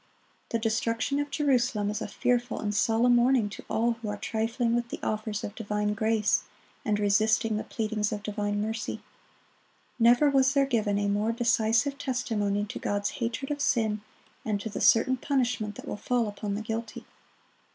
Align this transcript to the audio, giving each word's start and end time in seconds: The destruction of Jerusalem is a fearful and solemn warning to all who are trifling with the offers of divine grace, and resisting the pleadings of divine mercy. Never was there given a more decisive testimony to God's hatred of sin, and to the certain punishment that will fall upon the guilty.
The 0.49 0.57
destruction 0.57 1.19
of 1.19 1.29
Jerusalem 1.29 1.91
is 1.91 2.01
a 2.01 2.07
fearful 2.07 2.59
and 2.59 2.73
solemn 2.73 3.17
warning 3.17 3.49
to 3.51 3.63
all 3.69 3.91
who 3.91 4.09
are 4.09 4.17
trifling 4.17 4.73
with 4.73 4.89
the 4.89 4.97
offers 5.03 5.43
of 5.43 5.53
divine 5.53 5.93
grace, 5.93 6.41
and 6.83 6.97
resisting 6.97 7.55
the 7.55 7.63
pleadings 7.63 8.11
of 8.11 8.23
divine 8.23 8.59
mercy. 8.63 9.03
Never 9.99 10.27
was 10.31 10.55
there 10.55 10.65
given 10.65 10.97
a 10.97 11.07
more 11.07 11.31
decisive 11.31 11.99
testimony 11.99 12.65
to 12.65 12.79
God's 12.79 13.11
hatred 13.21 13.51
of 13.51 13.61
sin, 13.61 14.01
and 14.43 14.59
to 14.61 14.69
the 14.69 14.81
certain 14.81 15.17
punishment 15.17 15.75
that 15.75 15.87
will 15.87 15.97
fall 15.97 16.27
upon 16.27 16.55
the 16.55 16.63
guilty. 16.63 17.05